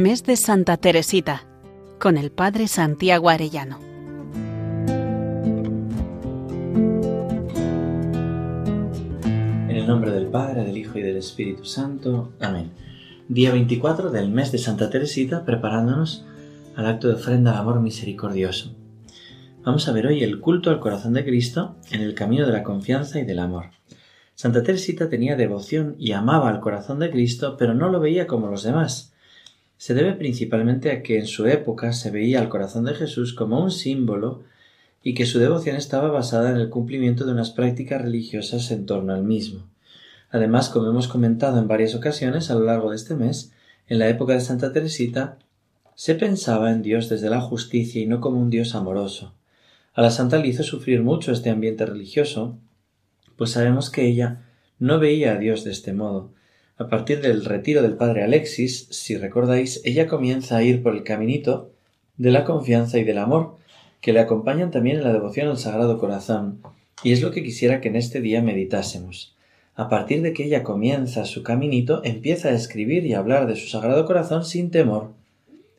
[0.00, 1.44] Mes de Santa Teresita,
[1.98, 3.78] con el Padre Santiago Arellano.
[9.68, 12.32] En el nombre del Padre, del Hijo y del Espíritu Santo.
[12.40, 12.70] Amén.
[13.28, 16.24] Día 24 del mes de Santa Teresita, preparándonos
[16.76, 18.74] al acto de ofrenda al amor misericordioso.
[19.64, 22.62] Vamos a ver hoy el culto al corazón de Cristo en el camino de la
[22.62, 23.66] confianza y del amor.
[24.34, 28.46] Santa Teresita tenía devoción y amaba al corazón de Cristo, pero no lo veía como
[28.46, 29.12] los demás.
[29.80, 33.64] Se debe principalmente a que en su época se veía al corazón de Jesús como
[33.64, 34.42] un símbolo
[35.02, 39.14] y que su devoción estaba basada en el cumplimiento de unas prácticas religiosas en torno
[39.14, 39.70] al mismo.
[40.30, 43.54] Además, como hemos comentado en varias ocasiones a lo largo de este mes,
[43.88, 45.38] en la época de Santa Teresita
[45.94, 49.32] se pensaba en Dios desde la justicia y no como un Dios amoroso.
[49.94, 52.58] A la santa le hizo sufrir mucho este ambiente religioso,
[53.36, 54.42] pues sabemos que ella
[54.78, 56.34] no veía a Dios de este modo.
[56.80, 61.04] A partir del retiro del padre Alexis, si recordáis, ella comienza a ir por el
[61.04, 61.72] caminito
[62.16, 63.58] de la confianza y del amor,
[64.00, 66.62] que le acompañan también en la devoción al Sagrado Corazón,
[67.02, 69.36] y es lo que quisiera que en este día meditásemos.
[69.74, 73.68] A partir de que ella comienza su caminito, empieza a escribir y hablar de su
[73.68, 75.12] Sagrado Corazón sin temor,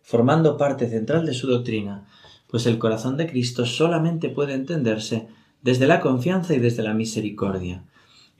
[0.03, 2.07] formando parte central de su doctrina,
[2.47, 5.25] pues el corazón de Cristo solamente puede entenderse
[5.63, 7.85] desde la confianza y desde la misericordia.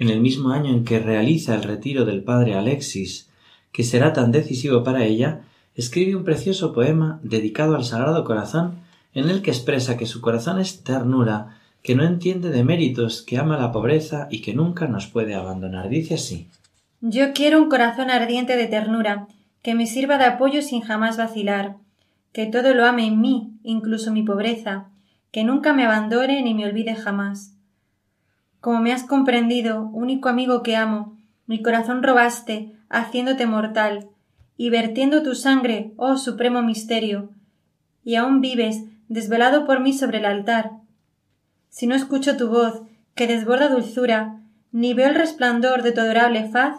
[0.02, 3.30] En el mismo año en que realiza el retiro del padre Alexis,
[3.72, 5.42] que será tan decisivo para ella,
[5.76, 8.80] escribe un precioso poema dedicado al Sagrado Corazón,
[9.14, 13.38] en el que expresa que su corazón es ternura, que no entiende de méritos, que
[13.38, 15.88] ama la pobreza y que nunca nos puede abandonar.
[15.88, 16.48] Dice así
[17.02, 19.28] Yo quiero un corazón ardiente de ternura,
[19.62, 21.76] que me sirva de apoyo sin jamás vacilar,
[22.34, 24.88] que todo lo ame en mí, incluso mi pobreza,
[25.32, 27.51] que nunca me abandone ni me olvide jamás.
[28.62, 31.18] Como me has comprendido, único amigo que amo,
[31.48, 34.10] mi corazón robaste, haciéndote mortal,
[34.56, 37.32] y vertiendo tu sangre, oh supremo misterio,
[38.04, 40.72] y aún vives, desvelado por mí sobre el altar.
[41.70, 42.84] Si no escucho tu voz,
[43.16, 44.40] que desborda dulzura,
[44.72, 46.78] ni veo el resplandor de tu adorable faz,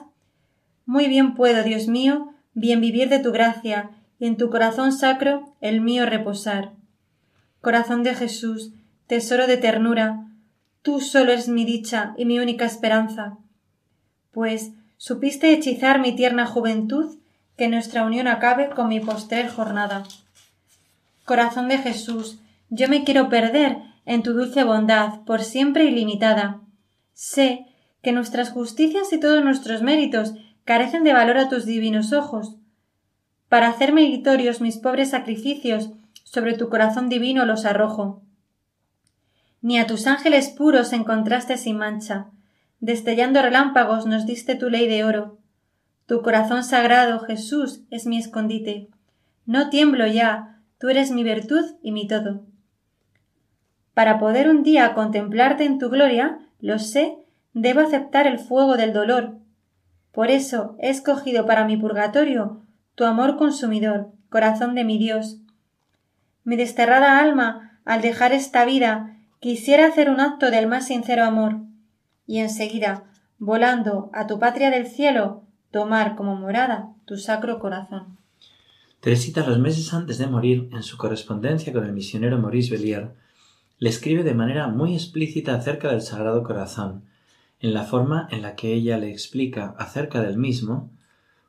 [0.87, 3.91] muy bien puedo, Dios mío, bien vivir de tu gracia,
[4.21, 6.73] y en tu corazón sacro el mío reposar.
[7.61, 8.73] Corazón de Jesús,
[9.09, 10.29] tesoro de ternura,
[10.83, 13.39] tú solo eres mi dicha y mi única esperanza.
[14.31, 17.19] Pues supiste hechizar mi tierna juventud,
[17.57, 20.05] que nuestra unión acabe con mi postrer jornada.
[21.25, 22.39] Corazón de Jesús,
[22.71, 26.61] yo me quiero perder en tu dulce bondad, por siempre ilimitada.
[27.13, 27.67] Sé
[28.03, 32.57] que nuestras justicias y todos nuestros méritos carecen de valor a tus divinos ojos.
[33.49, 35.91] Para hacer meritorios mis pobres sacrificios,
[36.25, 38.23] sobre tu corazón divino los arrojo.
[39.63, 42.27] Ni a tus ángeles puros encontraste sin mancha,
[42.81, 45.39] destellando relámpagos nos diste tu ley de oro.
[46.07, 48.89] Tu corazón sagrado, Jesús, es mi escondite.
[49.47, 52.43] No tiemblo ya, tú eres mi virtud y mi todo.
[53.95, 57.17] Para poder un día contemplarte en tu gloria, lo sé,
[57.55, 59.39] debo aceptar el fuego del dolor.
[60.11, 62.63] Por eso he escogido para mi purgatorio
[62.95, 65.39] tu amor consumidor, corazón de mi Dios,
[66.45, 71.57] mi desterrada alma, al dejar esta vida, quisiera hacer un acto del más sincero amor,
[72.29, 73.11] y enseguida,
[73.41, 75.43] volando a tu patria del cielo,
[75.73, 78.19] tomar como morada tu sacro corazón.
[79.01, 83.15] Teresita, los meses antes de morir, en su correspondencia con el misionero Maurice Bellier,
[83.81, 87.03] le escribe de manera muy explícita acerca del Sagrado Corazón,
[87.59, 90.89] en la forma en la que ella le explica acerca del mismo,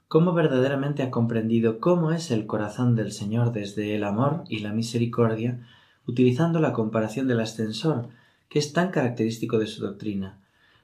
[0.08, 4.74] cómo verdaderamente ha comprendido cómo es el corazón del Señor desde el amor y la
[4.74, 5.60] misericordia,
[6.08, 8.10] utilizando la comparación del ascensor,
[8.50, 10.40] que es tan característico de su doctrina.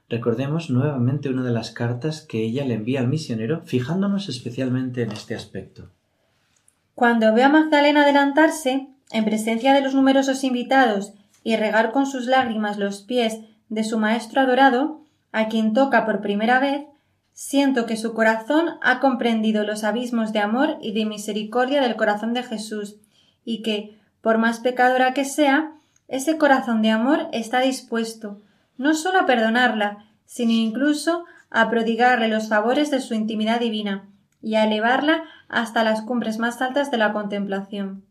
[0.08, 5.12] Recordemos nuevamente una de las cartas que ella le envía al misionero, fijándonos especialmente en
[5.12, 5.90] este aspecto.
[6.94, 12.26] Cuando veo a Magdalena adelantarse, en presencia de los numerosos invitados, y regar con sus
[12.26, 13.38] lágrimas los pies
[13.68, 15.00] de su maestro adorado,
[15.32, 16.82] a quien toca por primera vez,
[17.42, 22.34] Siento que su corazón ha comprendido los abismos de amor y de misericordia del corazón
[22.34, 22.96] de Jesús,
[23.46, 25.72] y que, por más pecadora que sea,
[26.08, 28.40] ese corazón de amor está dispuesto
[28.80, 34.08] no sólo a perdonarla, sino incluso a prodigarle los favores de su intimidad divina
[34.40, 38.04] y a elevarla hasta las cumbres más altas de la contemplación.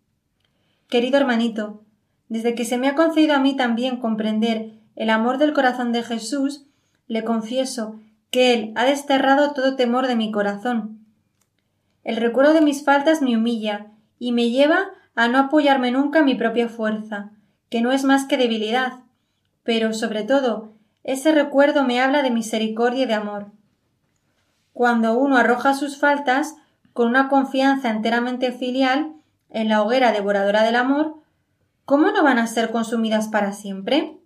[0.88, 1.82] Querido hermanito,
[2.28, 6.04] desde que se me ha concedido a mí también comprender el amor del corazón de
[6.04, 6.68] Jesús,
[7.08, 11.00] le confieso que Él ha desterrado todo temor de mi corazón.
[12.04, 13.88] El recuerdo de mis faltas me humilla
[14.20, 14.90] y me lleva
[15.20, 17.32] a no apoyarme nunca mi propia fuerza,
[17.70, 19.00] que no es más que debilidad,
[19.66, 20.72] pero sobre todo
[21.04, 23.48] ese recuerdo me habla de misericordia y de amor.
[24.72, 26.56] Cuando uno arroja sus faltas,
[26.94, 29.12] con una confianza enteramente filial
[29.50, 31.16] en la hoguera devoradora del amor,
[31.84, 34.18] ¿cómo no van a ser consumidas para siempre?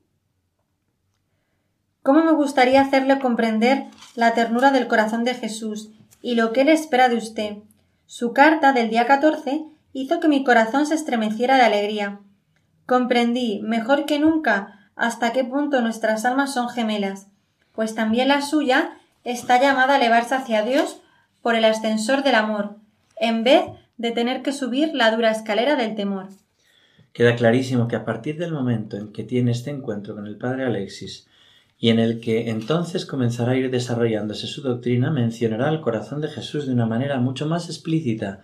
[2.03, 5.89] ¿Cómo me gustaría hacerle comprender la ternura del corazón de Jesús
[6.21, 7.55] y lo que él espera de usted?
[8.05, 12.19] Su carta del día 14 hizo que mi corazón se estremeciera de alegría.
[12.85, 17.27] Comprendí, mejor que nunca, hasta qué punto nuestras almas son gemelas,
[17.73, 21.01] pues también la suya está llamada a elevarse hacia Dios
[21.41, 22.75] por el ascensor del amor,
[23.17, 23.63] en vez
[23.97, 26.27] de tener que subir la dura escalera del temor.
[27.13, 30.65] Queda clarísimo que a partir del momento en que tiene este encuentro con el padre
[30.65, 31.27] Alexis
[31.77, 36.29] y en el que entonces comenzará a ir desarrollándose su doctrina, mencionará el corazón de
[36.29, 38.41] Jesús de una manera mucho más explícita,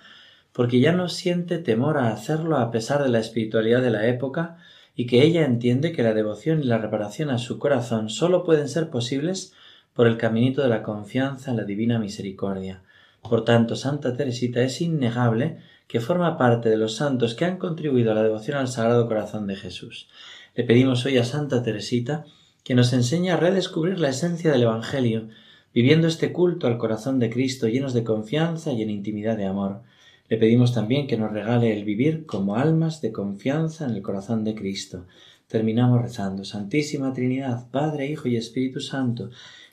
[0.54, 4.58] porque ya no siente temor a hacerlo a pesar de la espiritualidad de la época
[4.96, 8.68] y que ella entiende que la devoción y la reparación a su corazón sólo pueden
[8.68, 9.54] ser posibles
[9.94, 12.82] por el caminito de la confianza en la divina misericordia.
[13.22, 15.58] Por tanto, Santa Teresita es innegable
[15.88, 19.48] que forma parte de los santos que han contribuido a la devoción al Sagrado Corazón
[19.48, 20.08] de Jesús.
[20.56, 22.26] Le pedimos hoy a Santa Teresita
[22.64, 25.30] que nos enseñe a redescubrir la esencia del Evangelio,
[25.74, 29.82] viviendo este culto al corazón de Cristo llenos de confianza y en intimidad de amor.
[30.30, 34.44] Le pedimos también que nos regale el vivir como almas de confianza en el corazón
[34.44, 35.08] de Cristo.
[35.48, 36.46] Terminamos rezando.
[36.46, 39.32] Santísima Trinidad, Padre, Hijo y Espíritu Santo,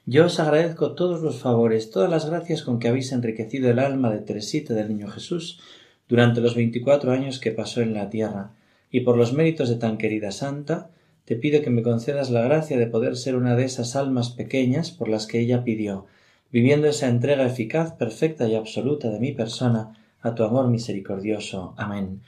[0.09, 4.11] yo os agradezco todos los favores, todas las gracias con que habéis enriquecido el alma
[4.11, 5.61] de Teresita del Niño Jesús
[6.09, 8.53] durante los veinticuatro años que pasó en la tierra,
[8.91, 10.91] y por los méritos de tan querida santa,
[11.25, 14.93] te pido que me concedas la gracia de poder ser una de esas almas pequeñas
[14.93, 16.07] por las que ella pidió,
[16.53, 21.75] viviendo esa entrega eficaz, perfecta y absoluta de mi persona a tu amor misericordioso.
[21.77, 22.21] Amén.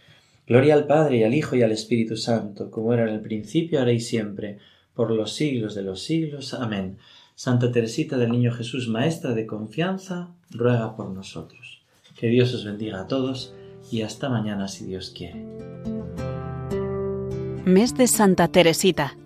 [0.47, 3.79] Gloria al Padre y al Hijo y al Espíritu Santo, como era en el principio,
[3.81, 4.59] ahora y siempre,
[4.95, 6.55] por los siglos de los siglos.
[6.55, 6.99] Amén.
[7.35, 11.83] Santa Teresita del Niño Jesús, Maestra de confianza, ruega por nosotros.
[12.19, 13.53] Que Dios os bendiga a todos
[13.91, 15.45] y hasta mañana si Dios quiere.
[17.65, 19.17] Mes de Santa Teresita,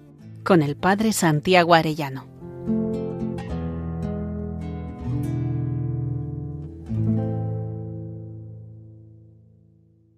[0.44, 2.31] con el Padre Santiago Arellano.